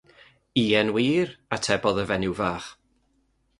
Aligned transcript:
“Ie'n 0.61 0.89
wir” 0.95 1.29
atebodd 1.57 2.01
y 2.05 2.07
fenyw 2.13 2.35
fach. 2.43 2.69